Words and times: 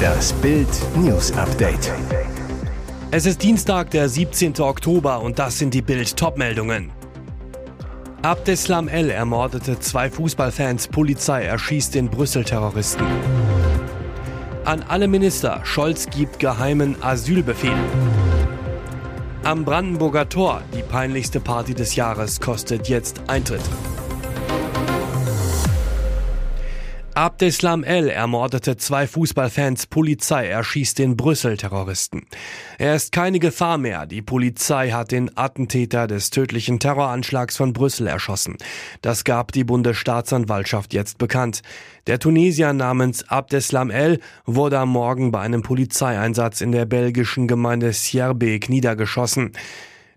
Das 0.00 0.32
Bild 0.34 0.68
News 0.96 1.32
Update. 1.32 1.92
Es 3.10 3.26
ist 3.26 3.42
Dienstag, 3.42 3.90
der 3.90 4.08
17. 4.08 4.60
Oktober 4.60 5.20
und 5.20 5.38
das 5.38 5.58
sind 5.58 5.74
die 5.74 5.82
Bild 5.82 6.16
Topmeldungen. 6.16 6.92
Abdeslam 8.22 8.88
El 8.88 9.10
ermordete 9.10 9.78
zwei 9.80 10.10
Fußballfans, 10.10 10.88
Polizei 10.88 11.44
erschießt 11.44 11.94
den 11.94 12.08
Brüssel-Terroristen. 12.10 13.06
An 14.64 14.84
alle 14.88 15.08
Minister, 15.08 15.60
Scholz 15.64 16.06
gibt 16.10 16.38
geheimen 16.38 17.02
Asylbefehl. 17.02 17.72
Am 19.42 19.64
Brandenburger 19.64 20.28
Tor, 20.28 20.62
die 20.76 20.82
peinlichste 20.82 21.40
Party 21.40 21.74
des 21.74 21.96
Jahres, 21.96 22.40
kostet 22.40 22.88
jetzt 22.88 23.22
Eintritt. 23.26 23.62
Abdeslam 27.20 27.84
El 27.84 28.08
ermordete 28.08 28.78
zwei 28.78 29.06
Fußballfans, 29.06 29.88
Polizei 29.88 30.46
erschießt 30.46 30.98
den 30.98 31.18
Brüssel-Terroristen. 31.18 32.22
Er 32.78 32.94
ist 32.94 33.12
keine 33.12 33.40
Gefahr 33.40 33.76
mehr. 33.76 34.06
Die 34.06 34.22
Polizei 34.22 34.92
hat 34.92 35.12
den 35.12 35.36
Attentäter 35.36 36.06
des 36.06 36.30
tödlichen 36.30 36.80
Terroranschlags 36.80 37.58
von 37.58 37.74
Brüssel 37.74 38.06
erschossen. 38.06 38.56
Das 39.02 39.24
gab 39.24 39.52
die 39.52 39.64
Bundesstaatsanwaltschaft 39.64 40.94
jetzt 40.94 41.18
bekannt. 41.18 41.60
Der 42.06 42.20
Tunesier 42.20 42.72
namens 42.72 43.28
Abdeslam 43.28 43.90
El 43.90 44.20
wurde 44.46 44.78
am 44.78 44.88
Morgen 44.88 45.30
bei 45.30 45.40
einem 45.40 45.60
Polizeieinsatz 45.60 46.62
in 46.62 46.72
der 46.72 46.86
belgischen 46.86 47.46
Gemeinde 47.46 47.92
Sierbeek 47.92 48.70
niedergeschossen. 48.70 49.52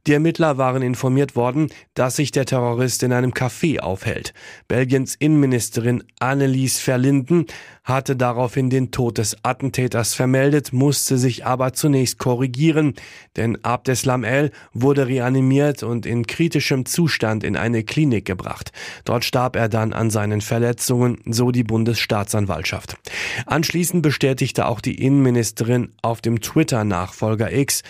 Die 0.06 0.12
Ermittler 0.12 0.58
waren 0.58 0.82
informiert 0.82 1.38
worden, 1.38 1.70
dass 1.94 2.18
sich 2.18 2.32
der 2.32 2.46
Terrorist 2.46 3.04
in 3.04 3.14
einem 3.14 3.32
Café 3.32 3.80
aufhält. 3.80 4.34
Belgiens 4.68 5.16
Innenministerin 5.16 6.04
Annelies 6.20 6.80
Verlinden 6.80 7.46
hatte 7.86 8.18
daraufhin 8.18 8.70
den 8.70 8.92
Tod 8.92 9.18
des 9.18 9.38
Attentäters 9.44 10.14
vermeldet, 10.14 10.74
musste 10.74 11.18
sich 11.18 11.46
aber 11.46 11.72
zunächst 11.72 12.18
korrigieren, 12.18 12.96
denn 13.38 13.64
Abdeslam 13.64 14.26
El 14.26 14.52
wurde 14.74 15.08
reanimiert 15.08 15.84
und 15.84 16.06
in 16.06 16.28
kritischem 16.28 16.86
Zustand 16.86 17.46
in 17.46 17.56
eine 17.56 17.86
Klinik 17.86 18.26
gebracht. 18.26 18.74
Dort 19.06 19.24
starb 19.24 19.56
er 19.56 19.70
dann 19.70 19.94
an 19.94 20.10
seinen 20.10 20.42
Verletzungen, 20.42 21.20
so 21.26 21.52
die 21.52 21.64
Bundesstaatsanwaltschaft. 21.64 22.98
Anschließend 23.46 24.04
bestätigte 24.04 24.68
auch 24.68 24.82
die 24.82 25.02
Innenministerin 25.02 25.94
auf 26.02 26.20
dem 26.20 26.42
Twitter-Nachfolger 26.42 27.54
X, 27.54 27.84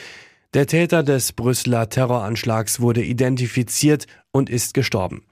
der 0.54 0.68
Täter 0.68 1.02
des 1.02 1.34
Brüsseler 1.34 1.90
Terroranschlags 1.90 2.80
wurde 2.80 3.04
identifiziert 3.04 4.06
und 4.32 4.50
ist 4.50 4.74
gestorben. 4.74 5.24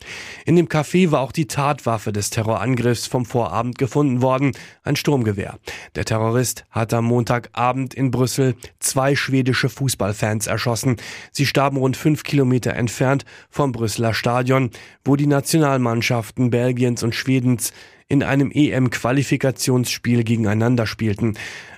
In 0.46 0.56
dem 0.56 0.68
Café 0.68 1.12
war 1.12 1.22
auch 1.22 1.32
die 1.32 1.48
Tatwaffe 1.48 2.12
des 2.12 2.30
Terrorangriffs 2.30 3.08
vom 3.08 3.26
Vorabend 3.26 3.78
gefunden 3.78 4.22
worden, 4.22 4.52
ein 4.84 4.96
Sturmgewehr. 4.96 5.60
Der 5.96 6.06
Terrorist 6.06 6.66
hat 6.70 6.94
am 6.94 7.06
Montagabend 7.06 7.94
in 7.94 8.10
Brüssel 8.10 8.56
zwei 8.80 9.16
schwedische 9.16 9.70
Fußballfans 9.70 10.48
erschossen. 10.48 10.98
Sie 11.32 11.46
starben 11.46 11.78
rund 11.78 11.98
fünf 11.98 12.24
Kilometer 12.24 12.74
entfernt 12.74 13.26
vom 13.50 13.72
Brüsseler 13.72 14.14
Stadion, 14.14 14.72
wo 15.04 15.16
die 15.16 15.28
Nationalmannschaften 15.28 16.50
Belgiens 16.50 17.04
und 17.04 17.16
Schwedens 17.16 17.74
in 18.08 18.24
einem 18.24 18.52
EM-Qualifikationsspiel 18.52 20.24
gegeneinander 20.24 20.86
spielten. 20.86 21.38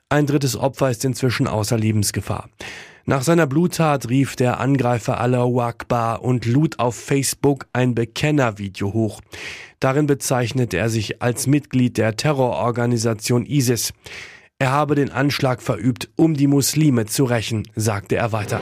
Ein 0.10 0.28
drittes 0.28 0.56
Opfer 0.58 0.90
ist 0.90 1.06
inzwischen 1.06 1.48
außer 1.48 1.78
Lebensgefahr. 1.78 2.50
Nach 3.06 3.22
seiner 3.22 3.48
Bluttat 3.48 4.08
rief 4.08 4.38
der 4.38 4.62
Angreifer 4.62 5.20
Allahu 5.20 5.60
Akbar 5.60 6.24
und 6.24 6.46
lud 6.46 6.80
auf 6.80 6.96
Facebook 6.96 7.66
ein 7.74 7.96
Bekennervideo 7.96 8.94
hoch. 8.94 9.20
Darin 9.82 10.08
bezeichnete 10.08 10.78
er 10.78 10.90
sich 10.90 11.22
als 11.22 11.46
Mitglied 11.46 11.98
der 11.98 12.16
Terrororganisation 12.16 13.46
ISIS. 13.46 13.92
Er 14.58 14.72
habe 14.72 14.96
den 14.96 15.12
Anschlag 15.12 15.62
verübt, 15.62 16.12
um 16.16 16.36
die 16.36 16.48
Muslime 16.48 17.06
zu 17.06 17.26
rächen, 17.26 17.68
sagte 17.76 18.16
er 18.16 18.32
weiter. 18.32 18.62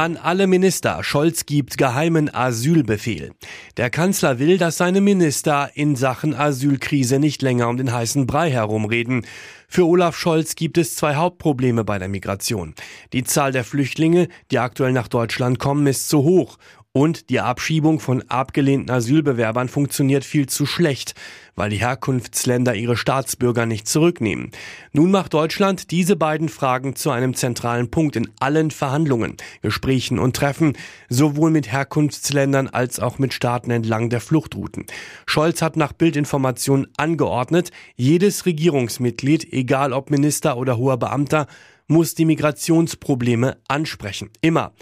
An 0.00 0.16
alle 0.16 0.46
Minister. 0.46 1.04
Scholz 1.04 1.44
gibt 1.44 1.76
geheimen 1.76 2.34
Asylbefehl. 2.34 3.32
Der 3.76 3.90
Kanzler 3.90 4.38
will, 4.38 4.56
dass 4.56 4.78
seine 4.78 5.02
Minister 5.02 5.72
in 5.74 5.94
Sachen 5.94 6.34
Asylkrise 6.34 7.18
nicht 7.18 7.42
länger 7.42 7.68
um 7.68 7.76
den 7.76 7.92
heißen 7.92 8.26
Brei 8.26 8.50
herumreden. 8.50 9.26
Für 9.68 9.86
Olaf 9.86 10.16
Scholz 10.16 10.54
gibt 10.56 10.78
es 10.78 10.96
zwei 10.96 11.16
Hauptprobleme 11.16 11.84
bei 11.84 11.98
der 11.98 12.08
Migration. 12.08 12.74
Die 13.12 13.24
Zahl 13.24 13.52
der 13.52 13.62
Flüchtlinge, 13.62 14.28
die 14.50 14.58
aktuell 14.58 14.92
nach 14.92 15.06
Deutschland 15.06 15.58
kommen, 15.58 15.86
ist 15.86 16.08
zu 16.08 16.22
hoch 16.22 16.56
und 16.92 17.30
die 17.30 17.38
Abschiebung 17.38 18.00
von 18.00 18.22
abgelehnten 18.28 18.90
Asylbewerbern 18.90 19.68
funktioniert 19.68 20.24
viel 20.24 20.48
zu 20.48 20.66
schlecht, 20.66 21.14
weil 21.54 21.70
die 21.70 21.76
Herkunftsländer 21.76 22.74
ihre 22.74 22.96
Staatsbürger 22.96 23.64
nicht 23.64 23.86
zurücknehmen. 23.86 24.50
Nun 24.92 25.12
macht 25.12 25.34
Deutschland 25.34 25.92
diese 25.92 26.16
beiden 26.16 26.48
Fragen 26.48 26.96
zu 26.96 27.10
einem 27.10 27.34
zentralen 27.34 27.92
Punkt 27.92 28.16
in 28.16 28.28
allen 28.40 28.72
Verhandlungen, 28.72 29.36
Gesprächen 29.62 30.18
und 30.18 30.34
Treffen, 30.34 30.76
sowohl 31.08 31.52
mit 31.52 31.70
Herkunftsländern 31.70 32.66
als 32.66 32.98
auch 32.98 33.20
mit 33.20 33.34
Staaten 33.34 33.70
entlang 33.70 34.10
der 34.10 34.20
Fluchtrouten. 34.20 34.86
Scholz 35.26 35.62
hat 35.62 35.76
nach 35.76 35.92
Bildinformationen 35.92 36.88
angeordnet, 36.96 37.70
jedes 37.94 38.46
Regierungsmitglied, 38.46 39.52
egal 39.52 39.92
ob 39.92 40.10
Minister 40.10 40.56
oder 40.56 40.76
hoher 40.76 40.96
Beamter, 40.96 41.46
muss 41.86 42.14
die 42.14 42.24
Migrationsprobleme 42.24 43.58
ansprechen. 43.68 44.30
Immer. 44.40 44.72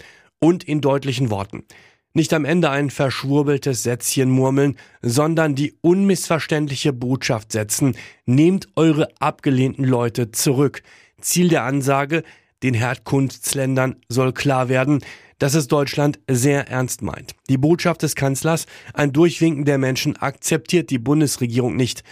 Und 0.41 0.63
in 0.63 0.79
deutlichen 0.79 1.29
Worten. 1.29 1.65
Nicht 2.13 2.33
am 2.33 2.43
Ende 2.43 2.71
ein 2.71 2.89
verschwurbeltes 2.89 3.83
Sätzchen 3.83 4.31
murmeln, 4.31 4.77
sondern 5.01 5.53
die 5.53 5.75
unmissverständliche 5.81 6.91
Botschaft 6.91 7.51
setzen, 7.51 7.95
nehmt 8.25 8.67
eure 8.75 9.09
abgelehnten 9.19 9.85
Leute 9.85 10.31
zurück. 10.31 10.81
Ziel 11.21 11.49
der 11.49 11.63
Ansage, 11.63 12.23
den 12.63 12.73
Herkunftsländern 12.73 13.97
soll 14.09 14.33
klar 14.33 14.69
werden, 14.69 15.03
dass 15.37 15.53
es 15.53 15.67
Deutschland 15.67 16.19
sehr 16.29 16.67
ernst 16.67 17.01
meint. 17.01 17.35
Die 17.47 17.57
Botschaft 17.57 18.01
des 18.01 18.15
Kanzlers, 18.15 18.65
ein 18.93 19.13
Durchwinken 19.13 19.65
der 19.65 19.77
Menschen, 19.77 20.17
akzeptiert 20.17 20.89
die 20.89 20.99
Bundesregierung 20.99 21.75
nicht. 21.75 22.03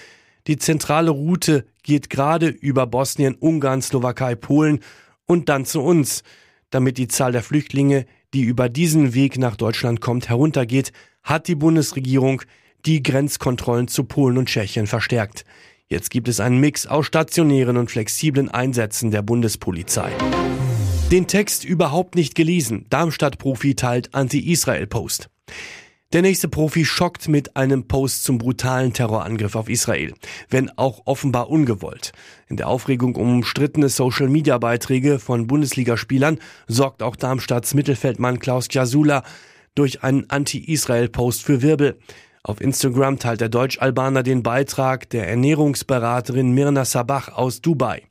Die 0.48 0.58
zentrale 0.58 1.12
Route 1.12 1.66
geht 1.84 2.10
gerade 2.10 2.48
über 2.48 2.88
Bosnien, 2.88 3.36
Ungarn, 3.36 3.82
Slowakei, 3.82 4.36
Polen 4.36 4.80
und 5.26 5.50
dann 5.50 5.66
zu 5.66 5.82
uns. 5.82 6.24
Damit 6.70 6.98
die 6.98 7.08
Zahl 7.08 7.34
der 7.34 7.44
Flüchtlinge 7.44 8.06
die 8.34 8.42
über 8.42 8.70
diesen 8.70 9.14
Weg 9.14 9.38
nach 9.38 9.56
Deutschland 9.56 10.02
kommt, 10.02 10.30
heruntergeht, 10.30 10.92
hat 11.24 11.48
die 11.48 11.56
Bundesregierung 11.56 12.42
die 12.86 13.04
Grenzkontrollen 13.04 13.88
zu 13.88 14.04
Polen 14.04 14.38
und 14.38 14.48
Tschechien 14.48 14.88
verstärkt. 14.88 15.46
Jetzt 15.88 16.10
gibt 16.10 16.28
es 16.28 16.40
einen 16.40 16.60
Mix 16.60 16.86
aus 16.86 17.06
stationären 17.06 17.78
und 17.78 17.90
flexiblen 17.90 18.50
Einsätzen 18.50 19.12
der 19.12 19.22
Bundespolizei. 19.22 20.12
Den 21.12 21.28
Text 21.28 21.64
überhaupt 21.64 22.16
nicht 22.16 22.36
gelesen. 22.36 22.86
Darmstadt-Profi 22.90 23.76
teilt 23.76 24.14
Anti-Israel-Post. 24.14 25.30
Der 26.14 26.22
nächste 26.22 26.48
Profi 26.48 26.86
schockt 26.86 27.28
mit 27.28 27.58
einem 27.58 27.90
Post 27.90 28.24
zum 28.24 28.38
brutalen 28.38 28.94
Terrorangriff 28.94 29.56
auf 29.56 29.68
Israel, 29.68 30.14
wenn 30.50 30.70
auch 30.78 31.02
offenbar 31.04 31.50
ungewollt. 31.50 32.14
In 32.48 32.56
der 32.56 32.70
Aufregung 32.70 33.16
um 33.16 33.30
umstrittene 33.30 33.90
Social-Media-Beiträge 33.90 35.20
von 35.20 35.48
Bundesligaspielern 35.48 36.40
sorgt 36.66 37.04
auch 37.04 37.18
Darmstadts 37.18 37.74
Mittelfeldmann 37.74 38.40
Klaus 38.40 38.70
Jasula 38.72 39.24
durch 39.76 40.02
einen 40.02 40.30
Anti-Israel-Post 40.30 41.44
für 41.44 41.62
Wirbel. 41.62 42.00
Auf 42.42 42.62
Instagram 42.62 43.20
teilt 43.20 43.42
der 43.42 43.50
Deutsch-Albaner 43.50 44.24
den 44.24 44.44
Beitrag 44.44 45.10
der 45.10 45.28
Ernährungsberaterin 45.28 46.54
Mirna 46.54 46.86
Sabach 46.86 47.34
aus 47.34 47.60
Dubai. 47.60 48.04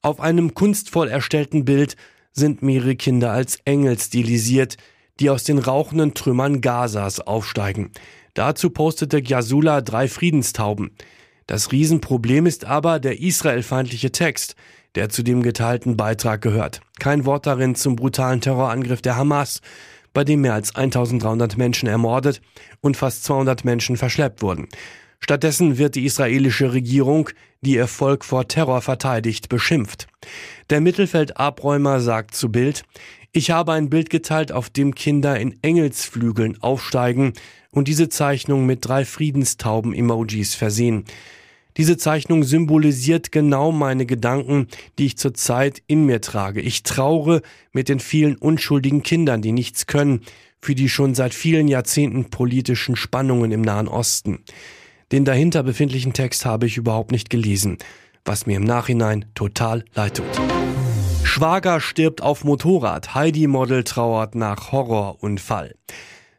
Auf 0.00 0.20
einem 0.20 0.54
kunstvoll 0.54 1.08
erstellten 1.08 1.64
Bild 1.64 1.96
sind 2.30 2.62
mehrere 2.62 2.94
Kinder 2.94 3.32
als 3.32 3.58
Engel 3.64 3.98
stilisiert, 3.98 4.76
die 5.20 5.30
aus 5.30 5.44
den 5.44 5.58
rauchenden 5.58 6.14
Trümmern 6.14 6.60
Gazas 6.60 7.20
aufsteigen. 7.20 7.90
Dazu 8.34 8.70
postete 8.70 9.22
Gyasula 9.22 9.80
drei 9.80 10.08
Friedenstauben. 10.08 10.90
Das 11.46 11.72
Riesenproblem 11.72 12.46
ist 12.46 12.64
aber 12.64 12.98
der 12.98 13.20
israelfeindliche 13.20 14.12
Text, 14.12 14.56
der 14.94 15.08
zu 15.08 15.22
dem 15.22 15.42
geteilten 15.42 15.96
Beitrag 15.96 16.42
gehört. 16.42 16.80
Kein 16.98 17.24
Wort 17.24 17.46
darin 17.46 17.74
zum 17.74 17.96
brutalen 17.96 18.40
Terrorangriff 18.40 19.02
der 19.02 19.16
Hamas, 19.16 19.60
bei 20.12 20.24
dem 20.24 20.40
mehr 20.40 20.54
als 20.54 20.74
1300 20.74 21.56
Menschen 21.56 21.88
ermordet 21.88 22.40
und 22.80 22.96
fast 22.96 23.24
200 23.24 23.64
Menschen 23.64 23.96
verschleppt 23.96 24.42
wurden. 24.42 24.68
Stattdessen 25.26 25.76
wird 25.76 25.96
die 25.96 26.04
israelische 26.04 26.72
Regierung, 26.72 27.30
die 27.60 27.74
ihr 27.74 27.88
Volk 27.88 28.24
vor 28.24 28.46
Terror 28.46 28.80
verteidigt, 28.80 29.48
beschimpft. 29.48 30.06
Der 30.70 30.80
Mittelfeldabräumer 30.80 32.00
sagt 32.00 32.36
zu 32.36 32.52
Bild, 32.52 32.84
ich 33.32 33.50
habe 33.50 33.72
ein 33.72 33.90
Bild 33.90 34.08
geteilt, 34.08 34.52
auf 34.52 34.70
dem 34.70 34.94
Kinder 34.94 35.36
in 35.40 35.58
Engelsflügeln 35.62 36.62
aufsteigen 36.62 37.32
und 37.72 37.88
diese 37.88 38.08
Zeichnung 38.08 38.66
mit 38.66 38.86
drei 38.86 39.04
Friedenstauben-Emojis 39.04 40.54
versehen. 40.54 41.06
Diese 41.76 41.96
Zeichnung 41.96 42.44
symbolisiert 42.44 43.32
genau 43.32 43.72
meine 43.72 44.06
Gedanken, 44.06 44.68
die 45.00 45.06
ich 45.06 45.18
zurzeit 45.18 45.82
in 45.88 46.06
mir 46.06 46.20
trage. 46.20 46.60
Ich 46.60 46.84
traure 46.84 47.42
mit 47.72 47.88
den 47.88 47.98
vielen 47.98 48.36
unschuldigen 48.36 49.02
Kindern, 49.02 49.42
die 49.42 49.50
nichts 49.50 49.88
können, 49.88 50.20
für 50.62 50.76
die 50.76 50.88
schon 50.88 51.16
seit 51.16 51.34
vielen 51.34 51.66
Jahrzehnten 51.66 52.26
politischen 52.26 52.94
Spannungen 52.94 53.50
im 53.50 53.62
Nahen 53.62 53.88
Osten. 53.88 54.44
Den 55.12 55.24
dahinter 55.24 55.62
befindlichen 55.62 56.12
Text 56.12 56.44
habe 56.44 56.66
ich 56.66 56.76
überhaupt 56.76 57.12
nicht 57.12 57.30
gelesen, 57.30 57.78
was 58.24 58.46
mir 58.46 58.56
im 58.56 58.64
Nachhinein 58.64 59.26
total 59.34 59.84
leid 59.94 60.16
tut. 60.16 60.26
Schwager 61.22 61.80
stirbt 61.80 62.22
auf 62.22 62.42
Motorrad, 62.42 63.14
Heidi-Model 63.14 63.84
trauert 63.84 64.34
nach 64.34 64.72
Horrorunfall. 64.72 65.74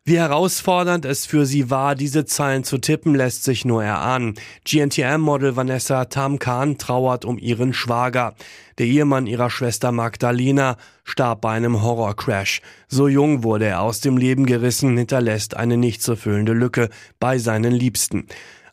Wie 0.04 0.18
herausfordernd 0.18 1.04
es 1.04 1.26
für 1.26 1.46
sie 1.46 1.70
war, 1.70 1.94
diese 1.94 2.24
Zeilen 2.24 2.64
zu 2.64 2.78
tippen, 2.78 3.14
lässt 3.14 3.44
sich 3.44 3.66
nur 3.66 3.84
erahnen. 3.84 4.36
GNTM-Model 4.64 5.58
Vanessa 5.58 6.06
Tamkan 6.06 6.78
trauert 6.78 7.26
um 7.26 7.38
ihren 7.38 7.74
Schwager. 7.74 8.34
Der 8.78 8.86
Ehemann 8.86 9.28
ihrer 9.28 9.50
Schwester 9.50 9.92
Magdalena 9.92 10.78
starb 11.04 11.42
bei 11.42 11.52
einem 11.52 11.82
Horrorcrash. 11.82 12.62
So 12.88 13.10
jung 13.10 13.44
wurde 13.44 13.66
er 13.66 13.82
aus 13.82 14.00
dem 14.00 14.16
Leben 14.16 14.46
gerissen, 14.46 14.98
hinterlässt 14.98 15.58
eine 15.58 15.76
nicht 15.76 16.02
zu 16.02 16.16
füllende 16.16 16.54
Lücke 16.54 16.88
bei 17.20 17.38
seinen 17.38 17.74
Liebsten. 17.74 18.28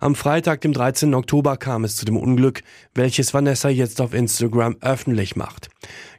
Am 0.05 0.15
Freitag, 0.15 0.61
dem 0.61 0.75
13. 0.75 1.15
Oktober, 1.15 1.57
kam 1.57 1.83
es 1.83 1.97
zu 1.97 2.05
dem 2.05 2.19
Unglück, 2.19 2.63
welches 2.95 3.33
Vanessa 3.33 3.71
jetzt 3.71 4.03
auf 4.03 4.13
Instagram 4.13 4.77
öffentlich 4.83 5.35
macht. 5.35 5.71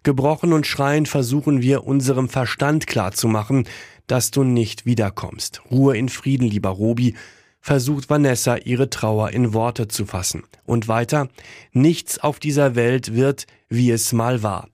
Gebrochen 0.02 0.54
und 0.54 0.66
schreiend 0.66 1.08
versuchen 1.08 1.62
wir 1.62 1.84
unserem 1.84 2.28
Verstand 2.28 2.88
klarzumachen, 2.88 3.68
dass 4.08 4.32
du 4.32 4.44
nicht 4.44 4.88
wiederkommst. 4.88 5.62
Ruhe 5.70 5.96
in 5.96 6.10
Frieden, 6.10 6.48
lieber 6.48 6.70
Robi, 6.70 7.14
versucht 7.62 8.10
Vanessa 8.10 8.56
ihre 8.56 8.90
Trauer 8.90 9.30
in 9.30 9.54
Worte 9.54 9.88
zu 9.88 10.08
fassen. 10.08 10.42
Und 10.66 10.88
weiter, 10.88 11.30
nichts 11.72 12.18
auf 12.18 12.40
dieser 12.40 12.74
Welt 12.74 13.14
wird, 13.14 13.46
wie 13.70 13.92
es 13.92 14.14
mal 14.14 14.42
war. 14.42 14.68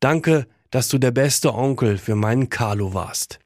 Danke, 0.00 0.46
dass 0.70 0.88
du 0.88 0.96
der 0.96 1.10
beste 1.10 1.52
Onkel 1.52 1.98
für 1.98 2.14
meinen 2.14 2.48
Carlo 2.48 2.94
warst. 2.94 3.40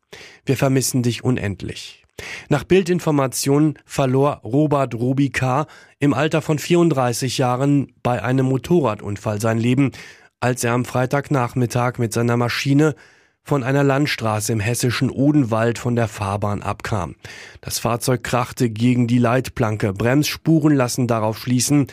Wir 0.47 0.57
vermissen 0.57 1.03
dich 1.03 1.25
unendlich. 1.25 2.05
Nach 2.49 2.65
Bildinformationen 2.65 3.79
verlor 3.85 4.41
Robert 4.45 4.95
Robi 4.95 5.31
K. 5.31 5.67
im 5.99 6.15
Alter 6.15 6.43
von 6.43 6.59
34 6.59 7.39
Jahren 7.39 7.93
bei 8.03 8.23
einem 8.23 8.47
Motorradunfall 8.47 9.41
sein 9.41 9.59
Leben, 9.59 9.93
als 10.41 10.65
er 10.65 10.73
am 10.73 10.85
Freitagnachmittag 10.85 11.99
mit 11.99 12.13
seiner 12.13 12.37
Maschine 12.37 12.95
von 13.43 13.65
einer 13.65 13.83
Landstraße 13.83 14.53
im 14.53 14.61
hessischen 14.61 15.11
Odenwald 15.11 15.79
von 15.79 15.97
der 15.97 16.07
Fahrbahn 16.07 16.63
abkam. 16.63 17.17
Das 17.63 17.79
Fahrzeug 17.79 18.23
krachte 18.23 18.69
gegen 18.69 19.07
die 19.07 19.19
Leitplanke. 19.19 19.95
Bremsspuren 19.95 20.75
lassen 20.75 21.07
darauf 21.07 21.39
schließen, 21.39 21.87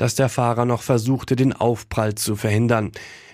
dass 0.00 0.14
der 0.14 0.30
Fahrer 0.30 0.64
noch 0.64 0.80
versuchte, 0.80 1.36
den 1.36 1.52
Aufprall 1.52 2.14
zu 2.14 2.34
verhindern. 2.34 2.90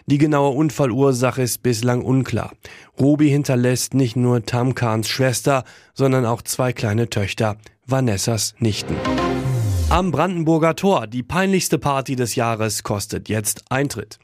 Die 0.07 0.19
genaue 0.19 0.51
Unfallursache 0.51 1.43
ist 1.43 1.63
bislang 1.63 2.03
unklar. 2.03 2.55
Robi 2.99 3.29
hinterlässt 3.29 3.95
nicht 3.95 4.17
nur 4.17 4.45
Tamkans 4.45 5.09
Schwester, 5.09 5.63
sondern 5.95 6.27
auch 6.27 6.43
zwei 6.43 6.73
kleine 6.73 7.09
Töchter, 7.09 7.57
Vanessas 7.87 8.57
Nichten. 8.59 8.97
Am 9.91 10.11
Brandenburger 10.11 10.75
Tor, 10.75 11.07
die 11.07 11.23
peinlichste 11.23 11.79
Party 11.79 12.17
des 12.17 12.35
Jahres, 12.35 12.83
kostet 12.83 13.29
jetzt 13.29 13.63
Eintritt. 13.71 14.19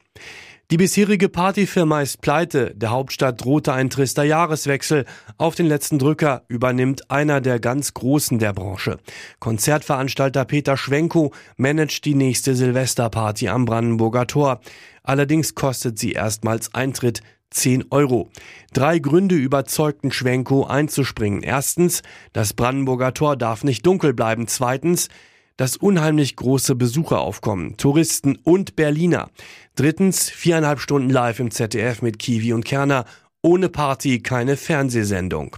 Die 0.73 0.77
bisherige 0.77 1.29
Partyfirma 1.29 2.01
ist 2.01 2.21
pleite, 2.21 2.73
der 2.73 2.89
Hauptstadt 2.89 3.45
drohte 3.45 3.73
ein 3.73 3.91
trister 3.91 4.23
Jahreswechsel. 4.23 5.05
Auf 5.37 5.53
den 5.53 5.67
letzten 5.67 5.99
Drücker 5.99 6.45
übernimmt 6.47 7.11
einer 7.11 7.41
der 7.41 7.59
ganz 7.59 7.93
Großen 7.93 8.39
der 8.39 8.53
Branche. 8.53 8.97
Konzertveranstalter 9.37 10.45
Peter 10.45 10.75
Schwenko 10.75 11.31
managt 11.57 12.05
die 12.05 12.15
nächste 12.15 12.55
Silvesterparty 12.55 13.49
am 13.49 13.65
Brandenburger 13.65 14.25
Tor. 14.25 14.61
Allerdings 15.03 15.53
kostet 15.53 15.99
sie 15.99 16.13
erstmals 16.13 16.73
Eintritt 16.73 17.21
10 17.51 17.91
Euro. 17.91 18.29
Drei 18.73 18.97
Gründe 18.97 19.35
überzeugten 19.35 20.11
Schwenko 20.11 20.65
einzuspringen. 20.65 21.43
Erstens, 21.43 22.01
das 22.31 22.55
Brandenburger 22.55 23.13
Tor 23.13 23.37
darf 23.37 23.63
nicht 23.63 23.85
dunkel 23.85 24.15
bleiben. 24.15 24.47
Zweitens, 24.47 25.09
das 25.57 25.77
unheimlich 25.77 26.35
große 26.35 26.75
Besucheraufkommen, 26.75 27.77
Touristen 27.77 28.37
und 28.43 28.75
Berliner. 28.75 29.29
Drittens, 29.75 30.29
viereinhalb 30.29 30.79
Stunden 30.79 31.09
live 31.09 31.39
im 31.39 31.51
ZDF 31.51 32.01
mit 32.01 32.19
Kiwi 32.19 32.53
und 32.53 32.65
Kerner. 32.65 33.05
Ohne 33.45 33.67
Party 33.67 34.19
keine 34.19 34.55
Fernsehsendung. 34.55 35.57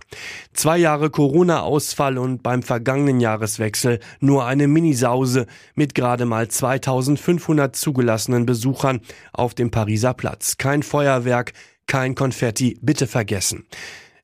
Zwei 0.54 0.80
Jahre 0.80 1.12
Corona-Ausfall 1.12 2.18
und 2.18 2.42
beim 2.42 2.64
vergangenen 2.64 3.20
Jahreswechsel 3.20 4.00
nur 4.20 4.46
eine 4.46 4.68
Minisause 4.68 5.46
mit 5.76 5.94
gerade 5.94 6.26
mal 6.26 6.48
2500 6.48 7.76
zugelassenen 7.76 8.48
Besuchern 8.48 9.02
auf 9.34 9.54
dem 9.54 9.70
Pariser 9.70 10.16
Platz. 10.16 10.58
Kein 10.58 10.82
Feuerwerk, 10.82 11.54
kein 11.86 12.16
Konfetti, 12.16 12.80
bitte 12.82 13.06
vergessen. 13.06 13.68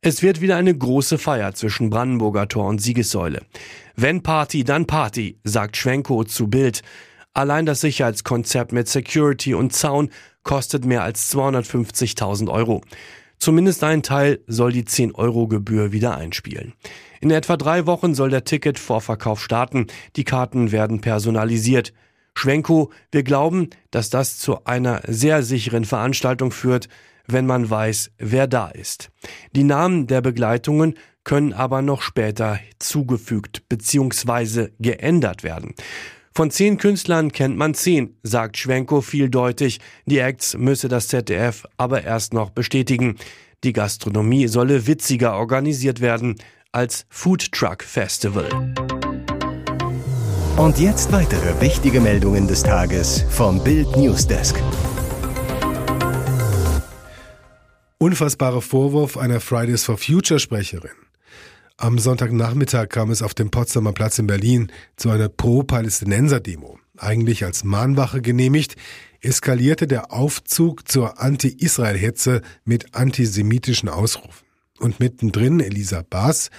Es 0.03 0.23
wird 0.23 0.41
wieder 0.41 0.55
eine 0.55 0.75
große 0.75 1.19
Feier 1.19 1.53
zwischen 1.53 1.91
Brandenburger 1.91 2.47
Tor 2.47 2.65
und 2.65 2.81
Siegessäule. 2.81 3.43
Wenn 3.95 4.23
Party, 4.23 4.63
dann 4.63 4.87
Party, 4.87 5.37
sagt 5.43 5.77
Schwenko 5.77 6.23
zu 6.23 6.47
Bild. 6.47 6.81
Allein 7.35 7.67
das 7.67 7.81
Sicherheitskonzept 7.81 8.71
mit 8.71 8.87
Security 8.87 9.53
und 9.53 9.73
Zaun 9.73 10.09
kostet 10.41 10.85
mehr 10.85 11.03
als 11.03 11.31
250.000 11.31 12.49
Euro. 12.49 12.81
Zumindest 13.37 13.83
ein 13.83 14.01
Teil 14.01 14.39
soll 14.47 14.71
die 14.71 14.85
10-Euro-Gebühr 14.85 15.91
wieder 15.91 16.17
einspielen. 16.17 16.73
In 17.19 17.29
etwa 17.29 17.55
drei 17.55 17.85
Wochen 17.85 18.15
soll 18.15 18.31
der 18.31 18.43
Ticketvorverkauf 18.43 19.39
starten. 19.39 19.85
Die 20.15 20.23
Karten 20.23 20.71
werden 20.71 21.01
personalisiert. 21.01 21.93
Schwenko, 22.33 22.91
wir 23.11 23.21
glauben, 23.21 23.69
dass 23.91 24.09
das 24.09 24.39
zu 24.39 24.65
einer 24.65 25.01
sehr 25.05 25.43
sicheren 25.43 25.85
Veranstaltung 25.85 26.49
führt, 26.49 26.89
wenn 27.27 27.45
man 27.45 27.69
weiß, 27.69 28.11
wer 28.17 28.47
da 28.47 28.69
ist. 28.69 29.09
Die 29.55 29.63
Namen 29.63 30.07
der 30.07 30.21
Begleitungen 30.21 30.95
können 31.23 31.53
aber 31.53 31.81
noch 31.81 32.01
später 32.01 32.59
zugefügt 32.79 33.67
bzw. 33.69 34.69
geändert 34.79 35.43
werden. 35.43 35.75
Von 36.33 36.49
zehn 36.49 36.77
Künstlern 36.77 37.31
kennt 37.31 37.57
man 37.57 37.73
zehn, 37.73 38.15
sagt 38.23 38.57
Schwenko 38.57 39.01
vieldeutig. 39.01 39.79
Die 40.05 40.19
Acts 40.19 40.55
müsse 40.57 40.87
das 40.87 41.09
ZDF 41.09 41.65
aber 41.77 42.03
erst 42.03 42.33
noch 42.33 42.51
bestätigen. 42.51 43.17
Die 43.63 43.73
Gastronomie 43.73 44.47
solle 44.47 44.87
witziger 44.87 45.35
organisiert 45.35 45.99
werden 45.99 46.35
als 46.71 47.05
Food 47.09 47.51
Truck 47.51 47.83
Festival. 47.83 48.47
Und 50.55 50.79
jetzt 50.79 51.11
weitere 51.11 51.59
wichtige 51.59 51.99
Meldungen 51.99 52.47
des 52.47 52.63
Tages 52.63 53.25
vom 53.29 53.61
Bild 53.63 53.97
Newsdesk. 53.97 54.55
Unfassbarer 58.01 58.63
Vorwurf 58.63 59.15
einer 59.15 59.39
Fridays 59.39 59.83
for 59.83 59.95
Future 59.95 60.39
Sprecherin. 60.39 60.89
Am 61.77 61.99
Sonntagnachmittag 61.99 62.89
kam 62.89 63.11
es 63.11 63.21
auf 63.21 63.35
dem 63.35 63.51
Potsdamer 63.51 63.93
Platz 63.93 64.17
in 64.17 64.25
Berlin 64.25 64.71
zu 64.95 65.11
einer 65.11 65.29
Pro-Palästinenser-Demo. 65.29 66.79
Eigentlich 66.97 67.45
als 67.45 67.63
Mahnwache 67.63 68.23
genehmigt, 68.23 68.75
eskalierte 69.19 69.85
der 69.85 70.11
Aufzug 70.11 70.89
zur 70.89 71.21
Anti-Israel-Hetze 71.21 72.41
mit 72.65 72.95
antisemitischen 72.95 73.87
Ausrufen. 73.87 74.47
Und 74.79 74.99
mittendrin 74.99 75.59
Elisa 75.59 76.01
Baas, 76.01 76.49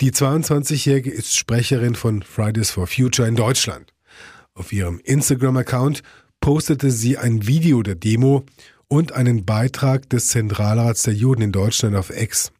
die 0.00 0.12
22-Jährige 0.12 1.10
ist 1.10 1.36
Sprecherin 1.36 1.94
von 1.94 2.22
Fridays 2.22 2.70
for 2.70 2.86
Future 2.86 3.28
in 3.28 3.36
Deutschland. 3.36 3.92
Auf 4.54 4.72
ihrem 4.72 5.00
Instagram-Account 5.00 6.02
postete 6.40 6.90
sie 6.90 7.18
ein 7.18 7.46
Video 7.46 7.82
der 7.82 7.96
Demo 7.96 8.46
und 8.88 9.12
einen 9.12 9.44
Beitrag 9.44 10.08
des 10.10 10.28
Zentralrats 10.28 11.02
der 11.02 11.14
Juden 11.14 11.42
in 11.42 11.52
Deutschland 11.52 11.96
auf 11.96 12.10
Ex. 12.10 12.52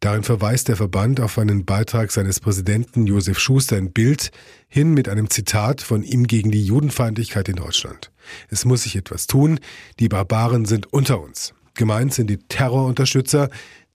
Darin 0.00 0.22
verweist 0.22 0.68
der 0.68 0.76
Verband 0.76 1.20
auf 1.20 1.38
einen 1.38 1.64
Beitrag 1.64 2.12
seines 2.12 2.38
Präsidenten 2.38 3.06
Josef 3.06 3.38
Schuster 3.38 3.78
in 3.78 3.92
Bild 3.92 4.32
hin 4.68 4.92
mit 4.92 5.08
einem 5.08 5.30
Zitat 5.30 5.80
von 5.80 6.02
ihm 6.02 6.26
gegen 6.26 6.50
die 6.50 6.64
Judenfeindlichkeit 6.64 7.48
in 7.48 7.56
Deutschland. 7.56 8.10
Es 8.50 8.66
muss 8.66 8.82
sich 8.82 8.96
etwas 8.96 9.26
tun, 9.26 9.60
die 10.00 10.08
Barbaren 10.08 10.66
sind 10.66 10.92
unter 10.92 11.22
uns. 11.22 11.54
Gemeint 11.74 12.12
sind 12.12 12.28
die 12.28 12.36
Terrorunterstützer, 12.36 13.48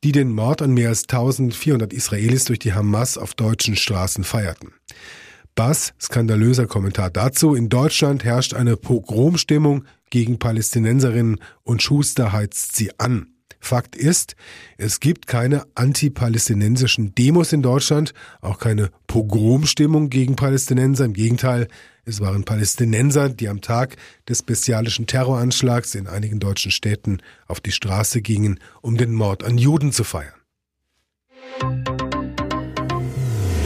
die 0.04 0.12
den 0.12 0.32
Mord 0.32 0.62
an 0.62 0.74
mehr 0.74 0.90
als 0.90 1.04
1400 1.04 1.94
Israelis 1.94 2.46
durch 2.46 2.60
die 2.60 2.74
Hamas 2.74 3.18
auf 3.18 3.36
deutschen 3.36 3.76
Straßen 3.76 4.24
feierten. 4.24 4.74
Bass, 5.56 5.94
skandalöser 6.00 6.68
Kommentar 6.68 7.10
dazu, 7.10 7.54
in 7.54 7.70
Deutschland 7.70 8.24
herrscht 8.24 8.54
eine 8.54 8.78
Pogromstimmung 8.78 9.86
gegen 10.10 10.40
Palästinenserinnen 10.40 11.40
und 11.64 11.82
Schuster 11.82 12.32
heizt 12.32 12.76
sie 12.76 12.98
an. 13.00 13.34
Fakt 13.60 13.96
ist, 13.96 14.36
es 14.78 15.00
gibt 15.00 15.28
keine 15.28 15.66
antipalästinensischen 15.76 17.14
Demos 17.14 17.52
in 17.52 17.62
Deutschland, 17.62 18.14
auch 18.42 18.58
keine 18.58 18.90
Pogromstimmung 19.08 20.10
gegen 20.10 20.38
Palästinenser. 20.38 21.06
Im 21.06 21.14
Gegenteil, 21.14 21.68
es 22.06 22.22
waren 22.22 22.46
Palästinenser, 22.46 23.30
die 23.30 23.50
am 23.50 23.62
Tag 23.62 23.98
des 24.28 24.44
bestialischen 24.44 25.08
Terroranschlags 25.08 25.94
in 25.96 26.08
einigen 26.08 26.40
deutschen 26.40 26.72
Städten 26.72 27.22
auf 27.48 27.60
die 27.60 27.72
Straße 27.72 28.22
gingen, 28.22 28.60
um 28.82 28.98
den 28.98 29.14
Mord 29.14 29.44
an 29.44 29.58
Juden 29.58 29.92
zu 29.92 30.06
feiern. 30.06 30.34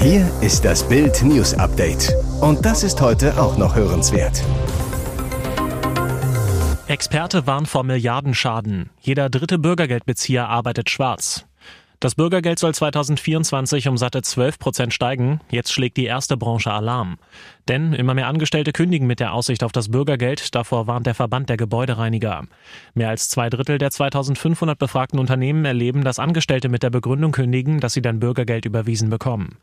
Hier 0.04 0.30
ist 0.42 0.66
das 0.66 0.86
Bild 0.86 1.24
News 1.24 1.54
Update. 1.54 2.14
Und 2.42 2.66
das 2.66 2.84
ist 2.84 3.00
heute 3.00 3.42
auch 3.42 3.58
noch 3.58 3.74
hörenswert. 3.74 4.44
Experte 6.88 7.48
warnt 7.48 7.70
vor 7.70 7.86
Milliardenschaden. 7.86 8.90
Jeder 9.00 9.30
dritte 9.30 9.60
Bürgergeldbezieher 9.60 10.50
arbeitet 10.50 10.90
schwarz. 10.90 11.46
Das 12.02 12.16
Bürgergeld 12.16 12.60
soll 12.60 12.74
2024 12.74 13.88
um 13.88 13.98
satte 13.98 14.22
12 14.22 14.60
Prozent 14.60 14.94
steigen. 14.94 15.40
Jetzt 15.50 15.72
schlägt 15.72 15.96
die 15.96 16.04
erste 16.04 16.36
Branche 16.36 16.70
Alarm. 16.70 17.18
Denn 17.70 17.94
immer 17.94 18.14
mehr 18.14 18.28
Angestellte 18.28 18.74
kündigen 18.74 19.08
mit 19.08 19.22
der 19.22 19.34
Aussicht 19.34 19.64
auf 19.64 19.72
das 19.72 19.90
Bürgergeld. 19.90 20.54
Davor 20.54 20.86
warnt 20.88 21.08
der 21.08 21.16
Verband 21.16 21.48
der 21.50 21.56
Gebäudereiniger. 21.56 22.44
Mehr 22.94 23.10
als 23.10 23.30
zwei 23.30 23.50
Drittel 23.50 23.78
der 23.78 23.90
2500 23.90 24.78
befragten 24.78 25.18
Unternehmen 25.18 25.64
erleben, 25.64 26.04
dass 26.04 26.20
Angestellte 26.20 26.68
mit 26.68 26.84
der 26.84 26.90
Begründung 26.90 27.32
kündigen, 27.32 27.80
dass 27.80 27.94
sie 27.94 28.02
dann 28.02 28.20
Bürgergeld 28.20 28.66
überwiesen 28.66 29.10
bekommen. 29.10 29.58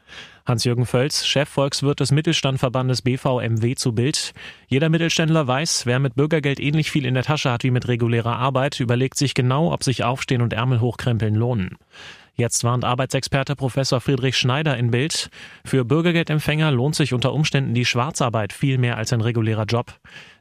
Hans-Jürgen 0.46 0.86
Völz, 0.86 1.26
Chef 1.26 1.48
Volkswirt 1.48 2.00
des 2.00 2.10
Mittelstandverbandes 2.10 3.02
BVMW 3.02 3.74
zu 3.74 3.92
Bild. 3.92 4.32
Jeder 4.68 4.88
Mittelständler 4.88 5.46
weiß, 5.46 5.84
wer 5.84 5.98
mit 5.98 6.14
Bürgergeld 6.14 6.58
ähnlich 6.58 6.90
viel 6.90 7.04
in 7.04 7.14
der 7.14 7.22
Tasche 7.22 7.50
hat 7.50 7.64
wie 7.64 7.70
mit 7.70 7.86
regulärer 7.86 8.36
Arbeit, 8.36 8.80
überlegt 8.80 9.18
sich 9.18 9.34
genau, 9.34 9.72
ob 9.72 9.84
sich 9.84 10.04
Aufstehen 10.04 10.40
und 10.40 10.54
Ärmel 10.54 10.80
hochkrempeln 10.80 11.34
lohnen. 11.34 11.76
Jetzt 12.40 12.64
warnt 12.64 12.86
Arbeitsexperte 12.86 13.54
Professor 13.54 14.00
Friedrich 14.00 14.34
Schneider 14.34 14.74
in 14.78 14.90
Bild. 14.90 15.28
Für 15.62 15.84
Bürgergeldempfänger 15.84 16.70
lohnt 16.70 16.94
sich 16.94 17.12
unter 17.12 17.34
Umständen 17.34 17.74
die 17.74 17.84
Schwarzarbeit 17.84 18.54
viel 18.54 18.78
mehr 18.78 18.96
als 18.96 19.12
ein 19.12 19.20
regulärer 19.20 19.66
Job. 19.66 19.92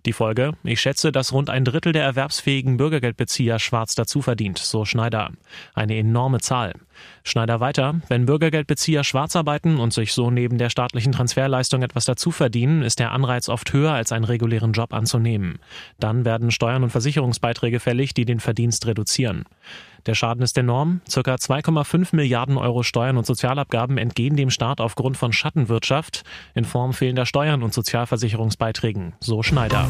Die 0.05 0.13
Folge? 0.13 0.53
Ich 0.63 0.79
schätze, 0.79 1.11
dass 1.11 1.33
rund 1.33 1.49
ein 1.49 1.65
Drittel 1.65 1.91
der 1.91 2.05
erwerbsfähigen 2.05 2.77
Bürgergeldbezieher 2.77 3.59
schwarz 3.59 3.95
dazu 3.95 4.21
verdient, 4.21 4.59
so 4.59 4.85
Schneider. 4.85 5.31
Eine 5.73 5.97
enorme 5.97 6.39
Zahl. 6.39 6.71
Schneider 7.23 7.59
weiter, 7.59 7.95
wenn 8.07 8.25
Bürgergeldbezieher 8.25 9.03
schwarz 9.03 9.35
arbeiten 9.35 9.77
und 9.79 9.93
sich 9.93 10.13
so 10.13 10.31
neben 10.31 10.57
der 10.57 10.69
staatlichen 10.69 11.11
Transferleistung 11.11 11.81
etwas 11.83 12.05
dazu 12.05 12.31
verdienen, 12.31 12.81
ist 12.81 12.99
der 12.99 13.11
Anreiz 13.11 13.49
oft 13.49 13.71
höher 13.73 13.91
als 13.91 14.11
einen 14.11 14.25
regulären 14.25 14.73
Job 14.73 14.93
anzunehmen. 14.93 15.59
Dann 15.99 16.25
werden 16.25 16.51
Steuern 16.51 16.83
und 16.83 16.89
Versicherungsbeiträge 16.89 17.79
fällig, 17.79 18.13
die 18.13 18.25
den 18.25 18.39
Verdienst 18.39 18.87
reduzieren. 18.87 19.45
Der 20.05 20.15
Schaden 20.15 20.43
ist 20.43 20.57
enorm. 20.57 21.01
Circa 21.09 21.35
2,5 21.35 22.15
Milliarden 22.15 22.57
Euro 22.57 22.83
Steuern 22.83 23.17
und 23.17 23.25
Sozialabgaben 23.25 23.97
entgehen 23.97 24.35
dem 24.35 24.49
Staat 24.49 24.81
aufgrund 24.81 25.17
von 25.17 25.33
Schattenwirtschaft 25.33 26.23
in 26.55 26.65
Form 26.65 26.93
fehlender 26.93 27.25
Steuern 27.25 27.63
und 27.63 27.73
Sozialversicherungsbeiträgen, 27.73 29.13
so 29.19 29.43
Schneider. 29.43 29.89